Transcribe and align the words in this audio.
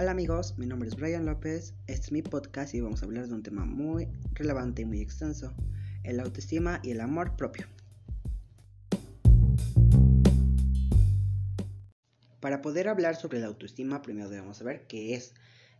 Hola 0.00 0.12
amigos, 0.12 0.54
mi 0.56 0.64
nombre 0.64 0.88
es 0.88 0.94
Brian 0.94 1.26
López, 1.26 1.74
este 1.88 2.06
es 2.06 2.12
mi 2.12 2.22
podcast 2.22 2.72
y 2.72 2.80
vamos 2.80 3.02
a 3.02 3.06
hablar 3.06 3.26
de 3.26 3.34
un 3.34 3.42
tema 3.42 3.64
muy 3.64 4.06
relevante 4.32 4.82
y 4.82 4.84
muy 4.84 5.00
extenso, 5.00 5.52
el 6.04 6.20
autoestima 6.20 6.78
y 6.84 6.92
el 6.92 7.00
amor 7.00 7.34
propio. 7.34 7.66
Para 12.38 12.62
poder 12.62 12.86
hablar 12.86 13.16
sobre 13.16 13.40
la 13.40 13.48
autoestima, 13.48 14.00
primero 14.00 14.30
debemos 14.30 14.58
saber 14.58 14.86
qué 14.86 15.14
es. 15.14 15.34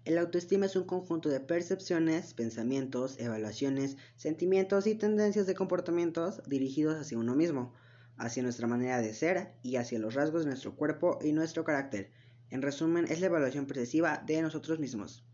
El 0.04 0.18
autoestima 0.18 0.66
es 0.66 0.74
un 0.74 0.82
conjunto 0.82 1.28
de 1.28 1.38
percepciones, 1.38 2.34
pensamientos, 2.34 3.20
evaluaciones, 3.20 3.98
sentimientos 4.16 4.88
y 4.88 4.96
tendencias 4.96 5.46
de 5.46 5.54
comportamientos 5.54 6.42
dirigidos 6.48 6.98
hacia 6.98 7.18
uno 7.18 7.36
mismo, 7.36 7.72
hacia 8.16 8.42
nuestra 8.42 8.66
manera 8.66 9.00
de 9.00 9.14
ser 9.14 9.52
y 9.62 9.76
hacia 9.76 10.00
los 10.00 10.14
rasgos 10.14 10.42
de 10.42 10.48
nuestro 10.48 10.74
cuerpo 10.74 11.20
y 11.22 11.30
nuestro 11.30 11.62
carácter 11.62 12.10
en 12.50 12.62
resumen, 12.62 13.06
es 13.08 13.20
la 13.20 13.26
evaluación 13.26 13.66
perceptiva 13.66 14.22
de 14.26 14.42
nosotros 14.42 14.78
mismos. 14.78 15.24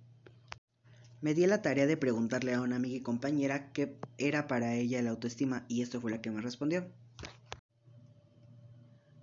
Me 1.20 1.32
di 1.32 1.46
la 1.46 1.62
tarea 1.62 1.86
de 1.86 1.96
preguntarle 1.96 2.52
a 2.52 2.60
una 2.60 2.76
amiga 2.76 2.96
y 2.96 3.02
compañera 3.02 3.72
qué 3.72 3.96
era 4.18 4.46
para 4.46 4.74
ella 4.74 5.00
la 5.00 5.10
autoestima 5.10 5.64
y 5.68 5.82
esto 5.82 6.00
fue 6.00 6.10
la 6.10 6.20
que 6.20 6.30
me 6.30 6.42
respondió. 6.42 6.86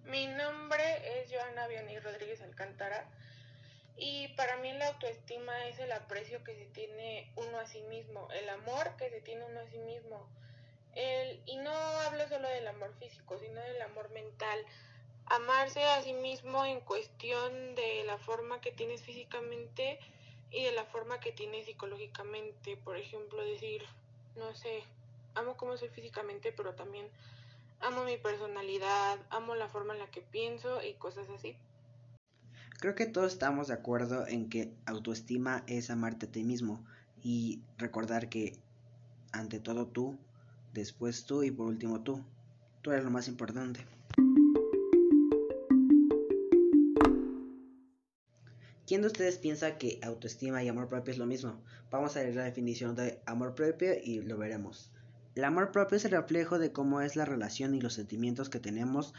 Mi 0.05 0.25
nombre 0.27 0.83
es 1.21 1.31
Joana 1.31 1.67
Vianney 1.67 1.99
Rodríguez 1.99 2.41
Alcántara 2.41 3.07
y 3.97 4.29
para 4.29 4.57
mí 4.57 4.73
la 4.73 4.87
autoestima 4.87 5.67
es 5.67 5.77
el 5.77 5.91
aprecio 5.91 6.43
que 6.43 6.55
se 6.55 6.65
tiene 6.65 7.31
uno 7.35 7.59
a 7.59 7.67
sí 7.67 7.83
mismo, 7.83 8.27
el 8.31 8.49
amor 8.49 8.95
que 8.97 9.11
se 9.11 9.21
tiene 9.21 9.45
uno 9.45 9.59
a 9.59 9.67
sí 9.67 9.77
mismo. 9.77 10.27
El, 10.95 11.39
y 11.45 11.57
no 11.57 11.71
hablo 11.71 12.27
solo 12.27 12.49
del 12.49 12.67
amor 12.67 12.93
físico, 12.99 13.37
sino 13.37 13.61
del 13.61 13.81
amor 13.83 14.09
mental, 14.09 14.59
amarse 15.31 15.83
a 15.83 16.01
sí 16.03 16.13
mismo 16.13 16.65
en 16.65 16.81
cuestión 16.81 17.75
de 17.75 18.03
la 18.05 18.17
forma 18.17 18.59
que 18.59 18.71
tienes 18.71 19.01
físicamente 19.01 19.97
y 20.51 20.63
de 20.63 20.73
la 20.73 20.83
forma 20.85 21.19
que 21.19 21.31
tienes 21.31 21.65
psicológicamente. 21.65 22.75
Por 22.77 22.97
ejemplo, 22.97 23.41
decir, 23.43 23.81
no 24.35 24.53
sé, 24.53 24.83
amo 25.35 25.55
cómo 25.55 25.77
soy 25.77 25.89
físicamente, 25.89 26.51
pero 26.51 26.75
también 26.75 27.07
amo 27.79 28.03
mi 28.03 28.17
personalidad, 28.17 29.19
amo 29.29 29.55
la 29.55 29.69
forma 29.69 29.93
en 29.93 29.99
la 29.99 30.11
que 30.11 30.21
pienso 30.21 30.83
y 30.83 30.93
cosas 30.95 31.29
así. 31.29 31.55
Creo 32.79 32.95
que 32.95 33.05
todos 33.05 33.31
estamos 33.31 33.67
de 33.67 33.75
acuerdo 33.75 34.27
en 34.27 34.49
que 34.49 34.73
autoestima 34.85 35.63
es 35.67 35.89
amarte 35.89 36.25
a 36.25 36.31
ti 36.31 36.43
mismo 36.43 36.83
y 37.23 37.61
recordar 37.77 38.27
que 38.27 38.57
ante 39.31 39.59
todo 39.59 39.87
tú, 39.87 40.17
después 40.73 41.25
tú 41.25 41.43
y 41.43 41.51
por 41.51 41.67
último 41.67 42.01
tú. 42.01 42.21
Tú 42.81 42.91
eres 42.91 43.05
lo 43.05 43.11
más 43.11 43.27
importante. 43.27 43.85
¿Quién 48.91 49.03
de 49.03 49.07
ustedes 49.07 49.37
piensa 49.37 49.77
que 49.77 50.01
autoestima 50.03 50.61
y 50.61 50.67
amor 50.67 50.89
propio 50.89 51.13
es 51.13 51.17
lo 51.17 51.25
mismo? 51.25 51.61
Vamos 51.91 52.17
a 52.17 52.23
leer 52.23 52.35
la 52.35 52.43
definición 52.43 52.93
de 52.93 53.21
amor 53.25 53.55
propio 53.55 53.93
y 54.03 54.19
lo 54.19 54.37
veremos. 54.37 54.91
El 55.33 55.45
amor 55.45 55.71
propio 55.71 55.95
es 55.95 56.03
el 56.03 56.11
reflejo 56.11 56.59
de 56.59 56.73
cómo 56.73 56.99
es 56.99 57.15
la 57.15 57.23
relación 57.23 57.73
y 57.73 57.79
los 57.79 57.93
sentimientos 57.93 58.49
que 58.49 58.59
tenemos 58.59 59.13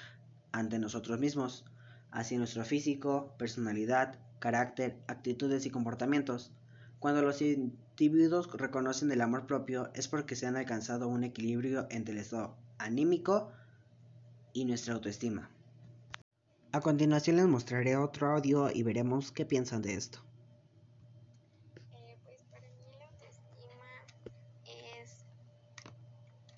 ante 0.53 0.79
nosotros 0.79 1.19
mismos, 1.19 1.65
hacia 2.11 2.37
nuestro 2.37 2.67
físico, 2.67 3.35
personalidad, 3.39 4.19
carácter, 4.41 4.99
actitudes 5.07 5.65
y 5.65 5.71
comportamientos. 5.71 6.53
Cuando 6.99 7.23
los 7.23 7.41
individuos 7.41 8.53
reconocen 8.53 9.11
el 9.11 9.23
amor 9.23 9.47
propio 9.47 9.91
es 9.95 10.07
porque 10.07 10.37
se 10.37 10.47
han 10.47 10.57
alcanzado 10.57 11.09
un 11.09 11.25
equilibrio 11.25 11.87
entre 11.89 12.13
el 12.13 12.21
estado 12.21 12.59
anímico 12.77 13.51
y 14.53 14.67
nuestra 14.67 14.93
autoestima. 14.93 15.49
A 16.75 16.81
continuación 16.81 17.37
les 17.37 17.47
mostraré 17.47 17.99
otro 17.99 18.33
audio 18.33 18.71
y 18.71 18.83
veremos 18.83 19.31
qué 19.31 19.45
piensan 19.45 19.83
de 19.83 19.93
esto. 19.93 20.21
Eh, 21.93 22.17
pues 22.25 22.43
para 22.45 22.67
mí 22.67 22.97
la 22.99 23.05
autoestima 23.05 23.91
es 24.65 25.27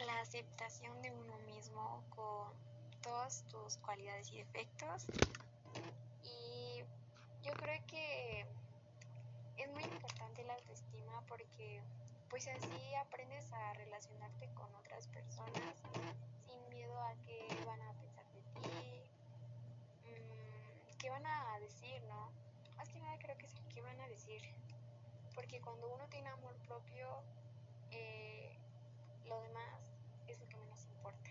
la 0.07 0.21
aceptación 0.21 1.03
de 1.03 1.11
uno 1.11 1.37
mismo 1.53 2.05
con 2.11 2.53
todas 3.03 3.45
tus 3.49 3.77
cualidades 3.79 4.31
y 4.31 4.37
defectos. 4.37 5.07
Y 6.23 6.85
yo 7.43 7.53
creo 7.55 7.85
que 7.89 8.47
es 9.57 9.69
muy 9.73 9.83
importante 9.83 10.45
la 10.45 10.55
autoestima 10.55 11.25
porque 11.27 11.83
pues 12.31 12.47
así 12.47 12.95
aprendes 13.05 13.53
a 13.53 13.73
relacionarte 13.73 14.49
con 14.55 14.73
otras 14.77 15.09
personas 15.09 15.83
sin 16.47 16.69
miedo 16.69 16.97
a 17.01 17.17
que 17.27 17.49
van 17.67 17.83
a 17.83 17.93
pensar 17.95 18.25
de 18.33 18.43
ti 18.61 19.04
qué 21.05 21.11
van 21.11 21.27
a 21.27 21.61
decir, 21.61 22.03
¿no? 22.09 22.33
Más 22.79 22.89
que 22.89 22.99
nada 22.99 23.19
creo 23.19 23.37
que 23.37 23.45
es 23.45 23.55
el 23.57 23.75
qué 23.75 23.83
van 23.83 24.01
a 24.01 24.09
decir. 24.09 24.41
Porque 25.35 25.61
cuando 25.61 25.95
uno 25.95 26.09
tiene 26.09 26.31
amor 26.31 26.57
propio, 26.67 27.07
eh, 27.91 28.57
lo 29.29 29.39
demás 29.43 29.83
es 30.27 30.41
lo 30.41 30.49
que 30.49 30.57
menos 30.57 30.87
importa. 30.87 31.31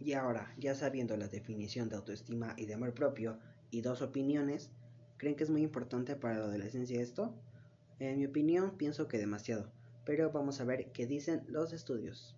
Y 0.00 0.14
ahora, 0.14 0.54
ya 0.56 0.74
sabiendo 0.74 1.18
la 1.18 1.28
definición 1.28 1.90
de 1.90 1.96
autoestima 1.96 2.54
y 2.56 2.64
de 2.64 2.72
amor 2.72 2.94
propio 2.94 3.38
y 3.70 3.82
dos 3.82 4.00
opiniones, 4.00 4.70
¿creen 5.18 5.36
que 5.36 5.44
es 5.44 5.50
muy 5.50 5.60
importante 5.62 6.16
para 6.16 6.38
la 6.38 6.44
adolescencia 6.46 7.02
esto? 7.02 7.34
En 7.98 8.16
mi 8.16 8.24
opinión, 8.24 8.78
pienso 8.78 9.06
que 9.06 9.18
demasiado, 9.18 9.70
pero 10.06 10.32
vamos 10.32 10.62
a 10.62 10.64
ver 10.64 10.92
qué 10.92 11.06
dicen 11.06 11.44
los 11.48 11.74
estudios. 11.74 12.34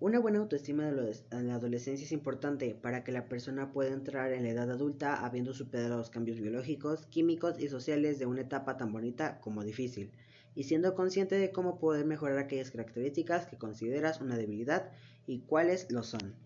Una 0.00 0.20
buena 0.20 0.38
autoestima 0.38 0.88
en 0.88 1.48
la 1.48 1.54
adolescencia 1.56 2.04
es 2.04 2.12
importante 2.12 2.72
para 2.80 3.02
que 3.02 3.10
la 3.10 3.28
persona 3.28 3.72
pueda 3.72 3.92
entrar 3.92 4.32
en 4.32 4.44
la 4.44 4.50
edad 4.50 4.70
adulta 4.70 5.26
habiendo 5.26 5.52
superado 5.52 5.96
los 5.96 6.08
cambios 6.08 6.38
biológicos, 6.38 7.06
químicos 7.06 7.58
y 7.58 7.68
sociales 7.68 8.20
de 8.20 8.26
una 8.26 8.42
etapa 8.42 8.76
tan 8.76 8.92
bonita 8.92 9.40
como 9.40 9.64
difícil, 9.64 10.12
y 10.54 10.62
siendo 10.62 10.94
consciente 10.94 11.34
de 11.34 11.50
cómo 11.50 11.80
poder 11.80 12.06
mejorar 12.06 12.38
aquellas 12.38 12.70
características 12.70 13.46
que 13.46 13.58
consideras 13.58 14.20
una 14.20 14.36
debilidad 14.36 14.92
y 15.26 15.40
cuáles 15.40 15.90
lo 15.90 16.04
son. 16.04 16.36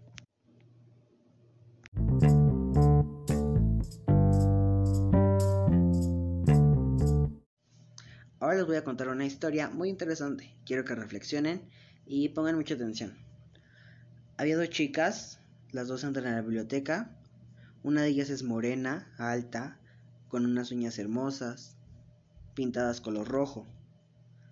Ahora 8.41 8.57
les 8.57 8.67
voy 8.67 8.77
a 8.77 8.85
contar 8.85 9.09
una 9.09 9.27
historia 9.27 9.69
muy 9.69 9.91
interesante. 9.91 10.57
Quiero 10.65 10.87
que 10.87 10.95
reflexionen 10.95 11.69
y 12.07 12.31
pongan 12.31 12.57
mucha 12.57 12.77
atención. 12.77 13.15
Había 14.43 14.57
dos 14.57 14.71
chicas, 14.71 15.39
las 15.71 15.87
dos 15.87 16.03
entran 16.03 16.27
a 16.27 16.33
la 16.33 16.41
biblioteca. 16.41 17.17
Una 17.85 18.03
de 18.03 18.09
ellas 18.09 18.29
es 18.29 18.43
morena, 18.43 19.15
alta, 19.17 19.79
con 20.27 20.45
unas 20.45 20.73
uñas 20.73 20.99
hermosas, 20.99 21.77
pintadas 22.53 23.01
color 23.01 23.29
rojo. 23.29 23.69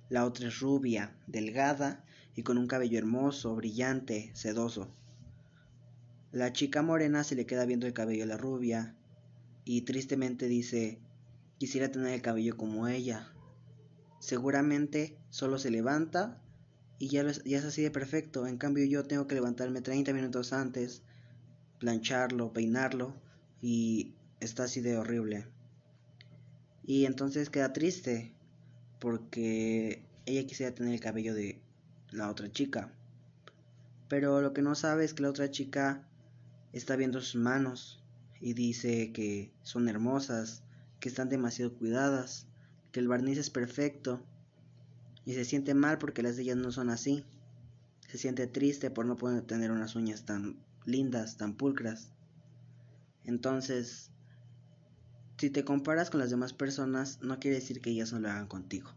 La 0.09 0.27
otra 0.27 0.47
es 0.47 0.61
rubia, 0.61 1.13
delgada 1.27 2.05
y 2.37 2.45
con 2.45 2.57
un 2.57 2.69
cabello 2.69 2.99
hermoso, 2.99 3.57
brillante, 3.57 4.31
sedoso. 4.33 4.95
La 6.31 6.53
chica 6.53 6.83
morena 6.83 7.25
se 7.25 7.35
le 7.35 7.45
queda 7.45 7.65
viendo 7.67 7.89
el 7.89 7.93
cabello 7.93 8.23
a 8.23 8.29
la 8.29 8.37
rubia 8.37 8.95
y 9.65 9.83
tristemente 9.83 10.47
dice, 10.47 11.01
quisiera 11.59 11.91
tener 11.91 12.15
el 12.15 12.23
cabello 12.23 12.57
como 12.57 12.87
ella. 12.87 13.33
Seguramente 14.21 15.19
solo 15.31 15.59
se 15.59 15.73
levanta 15.73 16.41
y 17.01 17.09
ya, 17.09 17.23
es 17.23 17.65
así 17.65 17.83
de 17.83 17.91
perfecto. 17.91 18.47
En 18.47 18.59
cambio 18.59 18.85
yo 18.85 19.05
tengo 19.05 19.27
que 19.27 19.35
levantarme 19.35 19.81
30 19.81 20.13
minutos 20.13 20.53
antes, 20.53 21.03
plancharlo, 21.79 22.53
peinarlo 22.53 23.15
y 23.63 24.13
está 24.39 24.65
así 24.65 24.83
de 24.83 24.99
horrible. 24.99 25.47
Y 26.85 27.07
entonces 27.07 27.49
queda 27.49 27.73
triste 27.73 28.35
porque 28.99 30.05
ella 30.27 30.47
quisiera 30.47 30.75
tener 30.75 30.93
el 30.93 31.01
cabello 31.01 31.35
de 31.35 31.59
la 32.11 32.31
otra 32.31 32.53
chica. 32.53 32.93
Pero 34.09 34.43
lo 34.43 34.53
que 34.53 34.61
no 34.61 34.75
sabe 34.75 35.07
es 35.07 35.15
que 35.15 35.23
la 35.23 35.31
otra 35.31 35.51
chica 35.51 36.07
está 36.75 36.97
viendo 36.97 37.23
sus 37.23 37.41
manos 37.41 38.05
y 38.43 38.53
dice 38.53 39.11
que 39.13 39.51
son 39.63 39.89
hermosas, 39.89 40.65
que 41.01 41.09
están 41.09 41.31
demasiado 41.31 41.73
cuidadas, 41.73 42.47
que 42.93 43.01
el 43.01 43.09
barniz 43.09 43.39
es 43.39 43.49
perfecto 43.49 44.23
y 45.31 45.35
se 45.35 45.45
siente 45.45 45.75
mal 45.75 45.99
porque 45.99 46.25
las 46.25 46.35
de 46.35 46.43
ellas 46.43 46.57
no 46.57 46.73
son 46.73 46.91
así. 46.91 47.25
Se 48.09 48.19
siente 48.19 48.49
triste 48.49 48.91
por 48.91 49.07
no 49.07 49.17
poder 49.17 49.43
tener 49.43 49.71
unas 49.71 49.95
uñas 49.95 50.25
tan 50.25 50.57
lindas, 50.85 51.37
tan 51.37 51.55
pulcras. 51.55 52.11
Entonces, 53.23 54.11
si 55.39 55.49
te 55.49 55.65
comparas 55.65 56.11
con 56.11 56.19
las 56.19 56.31
demás 56.31 56.53
personas, 56.53 57.21
no 57.23 57.39
quiere 57.39 57.59
decir 57.59 57.81
que 57.81 57.91
ellas 57.91 58.13
no 58.13 58.19
lo 58.19 58.29
hagan 58.29 58.49
contigo. 58.49 58.91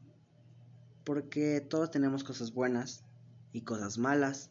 Porque 1.04 1.62
todos 1.62 1.92
tenemos 1.92 2.24
cosas 2.24 2.52
buenas 2.52 3.04
y 3.52 3.62
cosas 3.62 4.00
malas. 4.00 4.50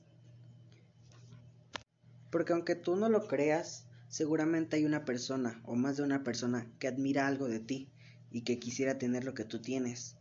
Porque 2.31 2.53
aunque 2.53 2.77
tú 2.77 2.95
no 2.95 3.09
lo 3.09 3.27
creas, 3.27 3.89
seguramente 4.07 4.77
hay 4.77 4.85
una 4.85 5.05
persona 5.05 5.61
o 5.65 5.75
más 5.75 5.97
de 5.97 6.05
una 6.05 6.23
persona 6.23 6.71
que 6.79 6.87
admira 6.87 7.27
algo 7.27 7.49
de 7.49 7.59
ti 7.59 7.89
y 8.31 8.43
que 8.43 8.61
quisiera 8.61 8.99
tener 8.99 9.25
lo 9.25 9.35
que 9.35 9.45
tú 9.45 9.61
tienes 9.61 10.15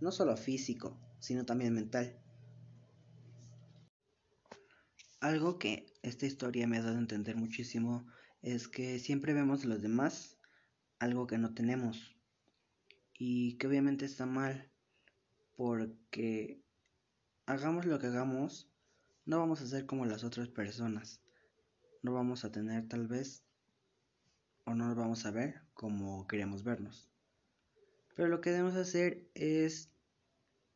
no 0.00 0.12
solo 0.12 0.36
físico, 0.36 0.98
sino 1.18 1.44
también 1.44 1.74
mental. 1.74 2.18
Algo 5.20 5.58
que 5.58 5.86
esta 6.02 6.26
historia 6.26 6.66
me 6.66 6.78
ha 6.78 6.82
dado 6.82 6.96
a 6.96 7.00
entender 7.00 7.36
muchísimo 7.36 8.06
es 8.42 8.68
que 8.68 8.98
siempre 8.98 9.32
vemos 9.32 9.64
en 9.64 9.70
los 9.70 9.80
demás 9.80 10.38
algo 10.98 11.26
que 11.26 11.38
no 11.38 11.54
tenemos 11.54 12.14
y 13.14 13.56
que 13.56 13.66
obviamente 13.66 14.04
está 14.04 14.26
mal 14.26 14.70
porque 15.56 16.62
hagamos 17.46 17.86
lo 17.86 17.98
que 17.98 18.08
hagamos, 18.08 18.70
no 19.24 19.38
vamos 19.38 19.62
a 19.62 19.66
ser 19.66 19.86
como 19.86 20.04
las 20.04 20.24
otras 20.24 20.48
personas. 20.48 21.22
No 22.02 22.12
vamos 22.12 22.44
a 22.44 22.52
tener 22.52 22.86
tal 22.88 23.06
vez 23.06 23.44
o 24.64 24.74
no 24.74 24.88
nos 24.88 24.96
vamos 24.96 25.24
a 25.24 25.30
ver 25.30 25.62
como 25.72 26.26
queremos 26.26 26.64
vernos. 26.64 27.13
Pero 28.14 28.28
lo 28.28 28.40
que 28.40 28.50
debemos 28.50 28.74
hacer 28.74 29.28
es 29.34 29.90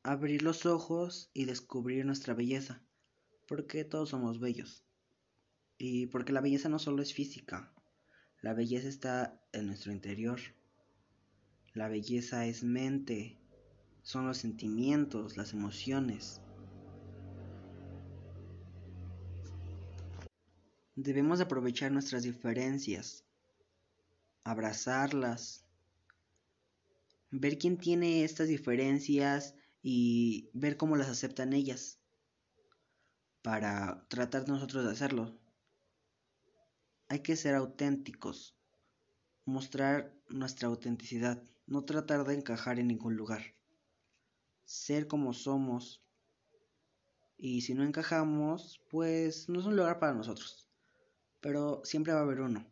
abrir 0.02 0.42
los 0.42 0.66
ojos 0.66 1.30
y 1.34 1.44
descubrir 1.44 2.04
nuestra 2.04 2.34
belleza, 2.34 2.82
porque 3.46 3.84
todos 3.84 4.10
somos 4.10 4.40
bellos. 4.40 4.84
Y 5.76 6.06
porque 6.06 6.32
la 6.32 6.40
belleza 6.40 6.68
no 6.68 6.78
solo 6.78 7.02
es 7.02 7.14
física, 7.14 7.72
la 8.40 8.54
belleza 8.54 8.88
está 8.88 9.40
en 9.52 9.66
nuestro 9.66 9.92
interior. 9.92 10.38
La 11.74 11.88
belleza 11.88 12.46
es 12.46 12.62
mente, 12.62 13.36
son 14.02 14.26
los 14.26 14.38
sentimientos, 14.38 15.36
las 15.36 15.52
emociones. 15.52 16.40
Debemos 20.94 21.40
aprovechar 21.40 21.92
nuestras 21.92 22.22
diferencias, 22.22 23.24
abrazarlas, 24.44 25.67
ver 27.30 27.58
quién 27.58 27.78
tiene 27.78 28.24
estas 28.24 28.48
diferencias 28.48 29.54
y 29.82 30.50
ver 30.54 30.76
cómo 30.76 30.96
las 30.96 31.08
aceptan 31.08 31.52
ellas 31.52 31.98
para 33.42 34.06
tratar 34.08 34.48
nosotros 34.48 34.84
de 34.84 34.92
hacerlo. 34.92 35.38
Hay 37.08 37.20
que 37.20 37.36
ser 37.36 37.54
auténticos, 37.54 38.54
mostrar 39.44 40.14
nuestra 40.28 40.68
autenticidad, 40.68 41.42
no 41.66 41.84
tratar 41.84 42.24
de 42.24 42.34
encajar 42.34 42.78
en 42.78 42.88
ningún 42.88 43.16
lugar. 43.16 43.42
Ser 44.64 45.06
como 45.06 45.32
somos. 45.32 46.02
Y 47.38 47.62
si 47.62 47.72
no 47.72 47.84
encajamos, 47.84 48.82
pues 48.90 49.48
no 49.48 49.60
es 49.60 49.66
un 49.66 49.76
lugar 49.76 49.98
para 49.98 50.12
nosotros. 50.12 50.68
Pero 51.40 51.80
siempre 51.84 52.12
va 52.12 52.20
a 52.20 52.24
haber 52.24 52.40
uno. 52.40 52.66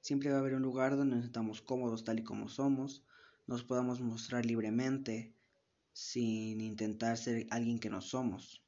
Siempre 0.00 0.30
va 0.30 0.36
a 0.36 0.40
haber 0.40 0.54
un 0.54 0.62
lugar 0.62 0.96
donde 0.96 1.16
nos 1.16 1.24
estamos 1.24 1.62
cómodos 1.62 2.04
tal 2.04 2.18
y 2.18 2.24
como 2.24 2.48
somos, 2.48 3.04
nos 3.46 3.64
podamos 3.64 4.00
mostrar 4.00 4.46
libremente, 4.46 5.34
sin 5.92 6.60
intentar 6.60 7.18
ser 7.18 7.46
alguien 7.50 7.78
que 7.78 7.90
no 7.90 8.00
somos. 8.00 8.62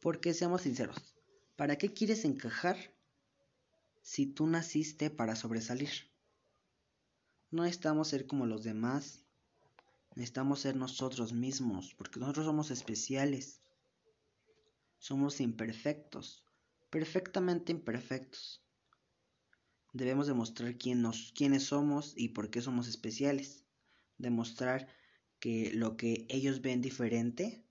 Porque 0.00 0.34
seamos 0.34 0.62
sinceros, 0.62 1.16
¿para 1.56 1.76
qué 1.76 1.92
quieres 1.92 2.24
encajar 2.24 2.76
si 4.02 4.26
tú 4.26 4.46
naciste 4.46 5.10
para 5.10 5.36
sobresalir? 5.36 5.90
No 7.50 7.62
necesitamos 7.62 8.08
ser 8.08 8.26
como 8.26 8.46
los 8.46 8.64
demás, 8.64 9.24
necesitamos 10.16 10.60
ser 10.60 10.76
nosotros 10.76 11.32
mismos, 11.32 11.94
porque 11.94 12.20
nosotros 12.20 12.46
somos 12.46 12.70
especiales, 12.70 13.62
somos 14.98 15.40
imperfectos, 15.40 16.44
perfectamente 16.90 17.72
imperfectos. 17.72 18.63
Debemos 19.94 20.26
demostrar 20.26 20.76
quién 20.76 21.02
nos, 21.02 21.32
quiénes 21.36 21.66
somos 21.66 22.14
y 22.16 22.30
por 22.30 22.50
qué 22.50 22.60
somos 22.60 22.88
especiales. 22.88 23.64
Demostrar 24.18 24.88
que 25.38 25.70
lo 25.72 25.96
que 25.96 26.26
ellos 26.28 26.62
ven 26.62 26.80
diferente 26.80 27.64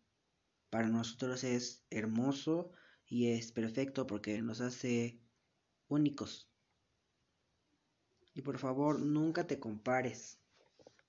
para 0.69 0.87
nosotros 0.87 1.43
es 1.43 1.83
hermoso 1.89 2.71
y 3.05 3.27
es 3.27 3.51
perfecto 3.51 4.07
porque 4.07 4.41
nos 4.41 4.61
hace 4.61 5.19
únicos. 5.89 6.49
Y 8.33 8.41
por 8.41 8.57
favor, 8.57 9.01
nunca 9.01 9.45
te 9.45 9.59
compares. 9.59 10.39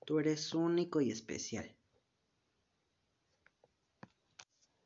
Tú 0.04 0.18
eres 0.18 0.52
único 0.52 1.00
y 1.00 1.12
especial. 1.12 1.76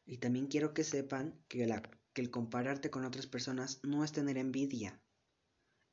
Y 0.04 0.18
también 0.18 0.48
quiero 0.48 0.74
que 0.74 0.84
sepan 0.84 1.40
que, 1.48 1.66
que 2.12 2.20
el 2.20 2.30
compararte 2.30 2.90
con 2.90 3.06
otras 3.06 3.26
personas 3.26 3.80
no 3.82 4.04
es 4.04 4.12
tener 4.12 4.36
envidia 4.36 5.00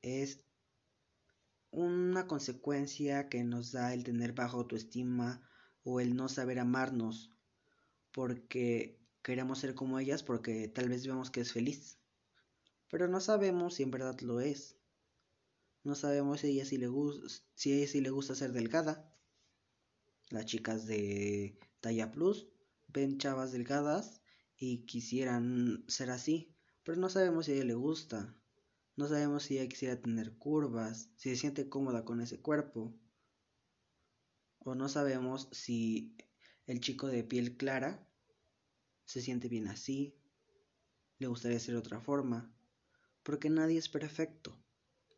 es 0.05 0.39
una 1.71 2.27
consecuencia 2.27 3.27
que 3.27 3.43
nos 3.43 3.71
da 3.71 3.93
el 3.93 4.03
tener 4.03 4.33
baja 4.33 4.55
autoestima 4.55 5.41
o 5.83 5.99
el 5.99 6.15
no 6.15 6.29
saber 6.29 6.59
amarnos 6.59 7.33
porque 8.11 8.99
queremos 9.23 9.59
ser 9.59 9.73
como 9.73 9.99
ellas 9.99 10.21
porque 10.21 10.67
tal 10.67 10.89
vez 10.89 11.07
vemos 11.07 11.31
que 11.31 11.41
es 11.41 11.51
feliz. 11.51 11.97
Pero 12.89 13.07
no 13.07 13.19
sabemos 13.19 13.73
si 13.73 13.83
en 13.83 13.89
verdad 13.89 14.19
lo 14.21 14.39
es. 14.39 14.77
No 15.83 15.95
sabemos 15.95 16.41
si 16.41 16.47
ella 16.47 16.65
sí 16.65 16.77
le, 16.77 16.87
si 17.55 17.73
ella 17.73 17.87
sí 17.87 17.99
le 17.99 18.11
gusta 18.11 18.35
ser 18.35 18.53
delgada. 18.53 19.11
Las 20.29 20.45
chicas 20.45 20.85
de 20.85 21.57
talla 21.81 22.11
plus 22.11 22.47
ven 22.87 23.17
chavas 23.17 23.51
delgadas 23.51 24.21
y 24.55 24.85
quisieran 24.85 25.83
ser 25.87 26.11
así, 26.11 26.55
pero 26.83 26.97
no 26.97 27.09
sabemos 27.09 27.45
si 27.45 27.51
a 27.51 27.55
ella 27.55 27.65
le 27.65 27.73
gusta. 27.73 28.35
No 28.95 29.07
sabemos 29.09 29.43
si 29.43 29.57
ella 29.57 29.67
quisiera 29.67 29.99
tener 29.99 30.37
curvas, 30.37 31.09
si 31.17 31.29
se 31.29 31.35
siente 31.35 31.67
cómoda 31.67 32.05
con 32.05 32.21
ese 32.21 32.41
cuerpo. 32.41 32.97
O 34.59 34.73
no 34.73 34.87
sabemos 34.87 35.49
si 35.51 36.15
el 36.65 36.79
chico 36.79 37.07
de 37.07 37.23
piel 37.23 37.57
clara 37.57 38.07
se 39.03 39.21
siente 39.21 39.49
bien 39.49 39.67
así, 39.67 40.17
le 41.19 41.27
gustaría 41.27 41.59
ser 41.59 41.73
de 41.73 41.79
otra 41.79 41.99
forma, 41.99 42.53
porque 43.23 43.49
nadie 43.49 43.77
es 43.77 43.89
perfecto. 43.89 44.57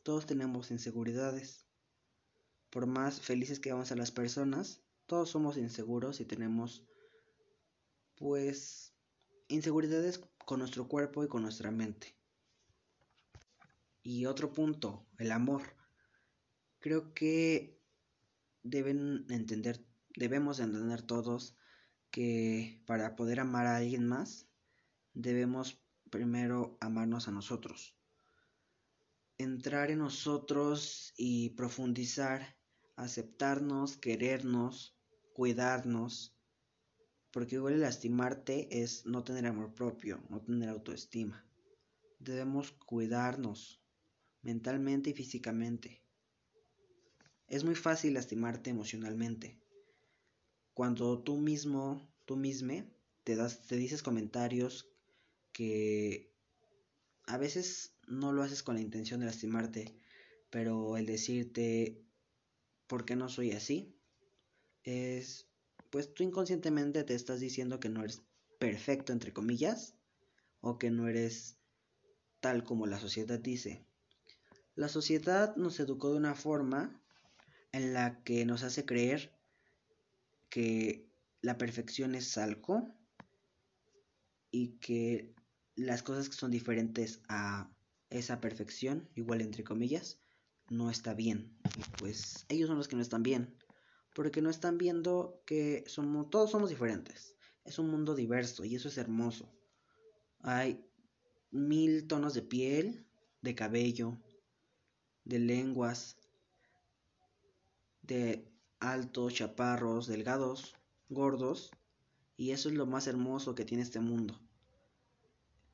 Todos 0.03 0.25
tenemos 0.25 0.71
inseguridades. 0.71 1.67
Por 2.69 2.85
más 2.87 3.21
felices 3.21 3.59
que 3.59 3.71
vamos 3.71 3.91
a 3.91 3.95
las 3.95 4.11
personas, 4.11 4.81
todos 5.05 5.29
somos 5.29 5.55
inseguros 5.57 6.19
y 6.19 6.25
tenemos 6.25 6.85
pues 8.15 8.93
inseguridades 9.47 10.19
con 10.45 10.59
nuestro 10.59 10.87
cuerpo 10.87 11.23
y 11.23 11.27
con 11.27 11.43
nuestra 11.43 11.71
mente. 11.71 12.16
Y 14.09 14.25
otro 14.25 14.53
punto, 14.53 15.05
el 15.17 15.33
amor. 15.33 15.63
Creo 16.79 17.13
que 17.13 17.77
deben 18.63 19.25
entender, 19.29 19.85
debemos 20.15 20.61
entender 20.61 21.01
todos 21.01 21.57
que 22.09 22.81
para 22.85 23.17
poder 23.17 23.41
amar 23.41 23.65
a 23.65 23.75
alguien 23.75 24.07
más, 24.07 24.47
debemos 25.13 25.83
primero 26.09 26.77
amarnos 26.79 27.27
a 27.27 27.31
nosotros. 27.31 27.97
Entrar 29.37 29.91
en 29.91 29.99
nosotros 29.99 31.13
y 31.17 31.49
profundizar, 31.49 32.57
aceptarnos, 32.95 33.97
querernos, 33.97 34.97
cuidarnos, 35.33 36.33
porque 37.29 37.55
igual 37.55 37.81
lastimarte 37.81 38.69
es 38.81 39.05
no 39.05 39.25
tener 39.25 39.47
amor 39.47 39.73
propio, 39.73 40.23
no 40.29 40.41
tener 40.41 40.69
autoestima. 40.69 41.45
Debemos 42.19 42.71
cuidarnos, 42.71 43.76
mentalmente 44.47 45.09
y 45.09 45.13
físicamente. 45.13 46.01
Es 47.47 47.65
muy 47.65 47.75
fácil 47.75 48.13
lastimarte 48.13 48.69
emocionalmente. 48.69 49.59
Cuando 50.73 51.21
tú 51.21 51.35
mismo, 51.35 52.09
tú 52.23 52.37
misma, 52.37 52.85
te, 53.25 53.35
das, 53.35 53.67
te 53.67 53.75
dices 53.75 54.01
comentarios 54.01 54.89
que 55.51 56.33
a 57.25 57.37
veces 57.37 57.97
no 58.07 58.31
lo 58.31 58.41
haces 58.41 58.63
con 58.63 58.75
la 58.75 58.81
intención 58.81 59.19
de 59.19 59.25
lastimarte, 59.25 59.99
pero 60.49 60.95
el 60.95 61.05
decirte, 61.05 62.05
¿por 62.87 63.03
qué 63.03 63.17
no 63.17 63.27
soy 63.27 63.51
así? 63.51 63.99
Es, 64.83 65.49
pues 65.89 66.13
tú 66.13 66.23
inconscientemente 66.23 67.03
te 67.03 67.15
estás 67.15 67.41
diciendo 67.41 67.81
que 67.81 67.89
no 67.89 68.01
eres 68.01 68.21
perfecto, 68.59 69.11
entre 69.11 69.33
comillas, 69.33 69.95
o 70.61 70.79
que 70.79 70.89
no 70.89 71.09
eres 71.09 71.57
tal 72.39 72.63
como 72.63 72.87
la 72.87 72.97
sociedad 72.97 73.39
dice. 73.39 73.85
La 74.77 74.89
sociedad 74.89 75.55
nos 75.55 75.79
educó 75.79 76.11
de 76.11 76.17
una 76.17 76.35
forma 76.35 77.01
en 77.71 77.95
la 77.95 78.21
que 78.21 78.45
nos 78.45 78.61
hace 78.61 78.85
creer 78.85 79.35
que 80.49 81.09
la 81.41 81.57
perfección 81.57 82.13
es 82.13 82.37
algo 82.37 82.87
y 84.51 84.77
que 84.77 85.33
las 85.73 86.03
cosas 86.03 86.29
que 86.29 86.35
son 86.35 86.51
diferentes 86.51 87.21
a 87.27 87.71
esa 88.11 88.39
perfección, 88.39 89.09
igual 89.15 89.41
entre 89.41 89.63
comillas, 89.63 90.19
no 90.69 90.91
está 90.91 91.15
bien. 91.15 91.57
Y 91.75 91.81
pues 91.97 92.45
ellos 92.47 92.67
son 92.67 92.77
los 92.77 92.87
que 92.87 92.97
no 92.97 93.01
están 93.01 93.23
bien, 93.23 93.57
porque 94.13 94.43
no 94.43 94.51
están 94.51 94.77
viendo 94.77 95.41
que 95.47 95.85
somos, 95.87 96.29
todos 96.29 96.51
somos 96.51 96.69
diferentes. 96.69 97.35
Es 97.65 97.79
un 97.79 97.89
mundo 97.89 98.13
diverso 98.13 98.63
y 98.63 98.75
eso 98.75 98.89
es 98.89 98.99
hermoso. 98.99 99.51
Hay 100.41 100.85
mil 101.49 102.05
tonos 102.05 102.35
de 102.35 102.43
piel, 102.43 103.07
de 103.41 103.55
cabello, 103.55 104.19
de 105.27 105.39
lenguas, 105.39 106.15
de 108.01 108.49
altos, 108.79 109.33
chaparros, 109.33 110.07
delgados, 110.07 110.75
gordos, 111.09 111.71
y 112.37 112.51
eso 112.51 112.69
es 112.69 112.75
lo 112.75 112.85
más 112.85 113.07
hermoso 113.07 113.53
que 113.53 113.65
tiene 113.65 113.83
este 113.83 113.99
mundo. 113.99 114.39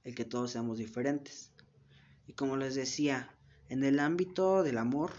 el 0.03 0.15
que 0.15 0.25
todos 0.25 0.51
seamos 0.51 0.79
diferentes. 0.79 1.53
Y 2.27 2.33
como 2.33 2.57
les 2.57 2.75
decía, 2.75 3.33
en 3.69 3.85
el 3.85 3.99
ámbito 3.99 4.63
del 4.63 4.77
amor, 4.77 5.11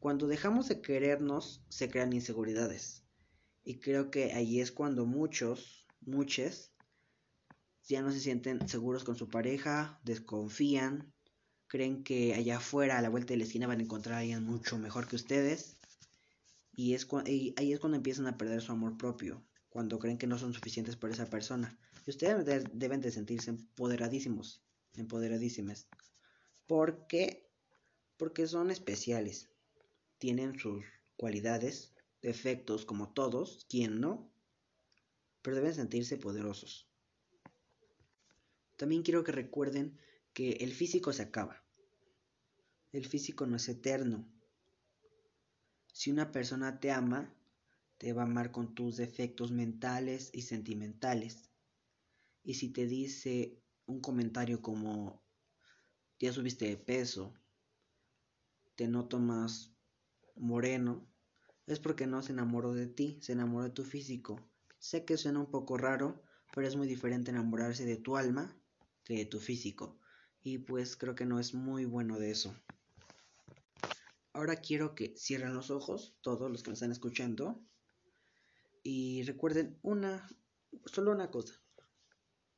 cuando 0.00 0.26
dejamos 0.26 0.68
de 0.68 0.82
querernos, 0.82 1.64
se 1.70 1.88
crean 1.88 2.12
inseguridades. 2.12 3.04
Y 3.62 3.78
creo 3.78 4.10
que 4.10 4.32
ahí 4.34 4.60
es 4.60 4.70
cuando 4.70 5.06
muchos, 5.06 5.86
muchos, 6.02 6.72
ya 7.84 8.02
no 8.02 8.10
se 8.12 8.20
sienten 8.20 8.68
seguros 8.68 9.02
con 9.02 9.16
su 9.16 9.30
pareja, 9.30 9.98
desconfían, 10.04 11.13
creen 11.74 12.04
que 12.04 12.34
allá 12.34 12.58
afuera, 12.58 12.98
a 12.98 13.02
la 13.02 13.08
vuelta 13.08 13.32
de 13.32 13.38
la 13.38 13.42
esquina, 13.42 13.66
van 13.66 13.80
a 13.80 13.82
encontrar 13.82 14.14
a 14.14 14.18
alguien 14.20 14.44
mucho 14.44 14.78
mejor 14.78 15.08
que 15.08 15.16
ustedes. 15.16 15.74
Y, 16.72 16.94
es 16.94 17.08
ahí 17.56 17.72
es 17.72 17.80
cuando 17.80 17.96
empiezan 17.96 18.28
a 18.28 18.38
perder 18.38 18.62
su 18.62 18.70
amor 18.70 18.96
propio, 18.96 19.44
cuando 19.70 19.98
creen 19.98 20.16
que 20.16 20.28
no 20.28 20.38
son 20.38 20.54
suficientes 20.54 20.94
por 20.94 21.10
esa 21.10 21.28
persona. 21.28 21.76
Y 22.06 22.10
ustedes 22.10 22.64
deben 22.72 23.00
de 23.00 23.10
sentirse 23.10 23.50
empoderadísimos, 23.50 24.62
empoderadísimas. 24.94 25.88
¿Por 26.68 27.08
qué? 27.08 27.50
Porque 28.18 28.46
son 28.46 28.70
especiales. 28.70 29.50
Tienen 30.18 30.56
sus 30.56 30.84
cualidades, 31.16 31.92
defectos 32.22 32.84
como 32.84 33.12
todos, 33.12 33.66
¿quién 33.68 34.00
no? 34.00 34.30
Pero 35.42 35.56
deben 35.56 35.74
sentirse 35.74 36.18
poderosos. 36.18 36.88
También 38.76 39.02
quiero 39.02 39.24
que 39.24 39.32
recuerden 39.32 39.98
que 40.32 40.52
el 40.60 40.72
físico 40.72 41.12
se 41.12 41.22
acaba. 41.22 41.63
El 42.94 43.06
físico 43.06 43.44
no 43.44 43.56
es 43.56 43.68
eterno. 43.68 44.24
Si 45.92 46.12
una 46.12 46.30
persona 46.30 46.78
te 46.78 46.92
ama, 46.92 47.34
te 47.98 48.12
va 48.12 48.22
a 48.22 48.26
amar 48.26 48.52
con 48.52 48.76
tus 48.76 48.96
defectos 48.96 49.50
mentales 49.50 50.30
y 50.32 50.42
sentimentales. 50.42 51.50
Y 52.44 52.54
si 52.54 52.68
te 52.68 52.86
dice 52.86 53.60
un 53.86 54.00
comentario 54.00 54.62
como, 54.62 55.20
ya 56.20 56.32
subiste 56.32 56.68
de 56.68 56.76
peso, 56.76 57.34
te 58.76 58.86
noto 58.86 59.18
más 59.18 59.74
moreno, 60.36 61.04
es 61.66 61.80
porque 61.80 62.06
no 62.06 62.22
se 62.22 62.30
enamoró 62.30 62.74
de 62.74 62.86
ti, 62.86 63.18
se 63.22 63.32
enamoró 63.32 63.64
de 63.64 63.70
tu 63.70 63.82
físico. 63.82 64.40
Sé 64.78 65.04
que 65.04 65.16
suena 65.16 65.40
un 65.40 65.50
poco 65.50 65.78
raro, 65.78 66.22
pero 66.54 66.68
es 66.68 66.76
muy 66.76 66.86
diferente 66.86 67.32
enamorarse 67.32 67.86
de 67.86 67.96
tu 67.96 68.16
alma 68.16 68.56
que 69.02 69.16
de 69.16 69.26
tu 69.26 69.40
físico. 69.40 69.98
Y 70.44 70.58
pues 70.58 70.96
creo 70.96 71.16
que 71.16 71.26
no 71.26 71.40
es 71.40 71.54
muy 71.54 71.86
bueno 71.86 72.20
de 72.20 72.30
eso. 72.30 72.54
Ahora 74.34 74.56
quiero 74.56 74.96
que 74.96 75.14
cierren 75.16 75.54
los 75.54 75.70
ojos, 75.70 76.16
todos 76.20 76.50
los 76.50 76.64
que 76.64 76.70
me 76.70 76.74
están 76.74 76.90
escuchando, 76.90 77.64
y 78.82 79.22
recuerden 79.22 79.78
una, 79.82 80.28
solo 80.86 81.12
una 81.12 81.30
cosa, 81.30 81.54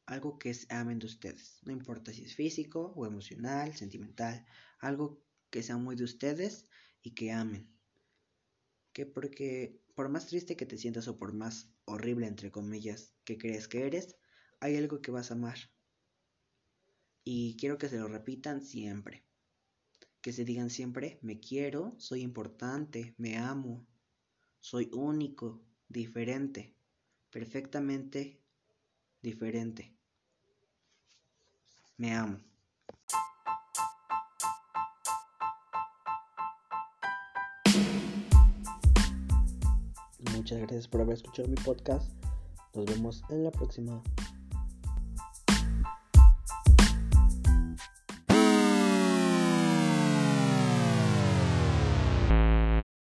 algo 0.07 0.39
que 0.39 0.57
amen 0.71 0.99
de 0.99 1.05
ustedes, 1.05 1.61
no 1.65 1.73
importa 1.73 2.15
si 2.15 2.25
es 2.25 2.35
físico 2.35 2.95
o 2.97 3.05
emocional, 3.05 3.77
sentimental, 3.77 4.47
algo 4.79 5.23
que 5.51 5.63
sea 5.63 5.77
muy 5.77 5.97
de 5.97 6.05
ustedes 6.05 6.65
y 7.03 7.11
que 7.11 7.31
amen. 7.31 7.71
Que 8.95 9.05
porque 9.05 9.79
por 9.95 10.09
más 10.09 10.29
triste 10.29 10.57
que 10.57 10.65
te 10.65 10.79
sientas 10.79 11.09
o 11.09 11.19
por 11.19 11.35
más 11.35 11.71
horrible 11.85 12.27
entre 12.27 12.51
comillas 12.51 13.15
que 13.25 13.37
crees 13.37 13.69
que 13.69 13.87
eres, 13.87 14.17
hay 14.61 14.77
algo 14.77 15.03
que 15.03 15.11
vas 15.11 15.31
a 15.31 15.35
amar. 15.35 15.59
Y 17.23 17.59
quiero 17.59 17.77
que 17.77 17.91
se 17.91 17.99
lo 17.99 18.09
repitan 18.09 18.65
siempre. 18.65 19.26
Que 20.27 20.33
se 20.33 20.45
digan 20.45 20.71
siempre, 20.71 21.21
me 21.23 21.39
quiero, 21.39 21.95
soy 21.99 22.23
importante, 22.23 23.15
me 23.17 23.37
amo, 23.37 23.87
soy 24.59 24.91
único, 24.93 25.63
diferente, 25.89 26.75
perfectamente 27.31 28.41
diferente. 29.23 29.95
Me 31.97 32.13
amo. 32.13 32.41
Muchas 40.35 40.59
gracias 40.59 40.89
por 40.89 41.03
haber 41.03 41.15
escuchado 41.15 41.47
mi 41.47 41.55
podcast. 41.55 42.11
Nos 42.75 42.85
vemos 42.87 43.23
en 43.31 43.45
la 43.45 43.53
próxima. 43.53 44.03